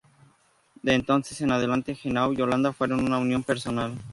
De 0.81 0.95
entonces 0.95 1.39
en 1.41 1.51
adelante 1.51 1.95
Henao 2.03 2.33
y 2.33 2.41
Holanda 2.41 2.73
fueron 2.73 3.05
una 3.05 3.19
unión 3.19 3.43
personal. 3.43 3.93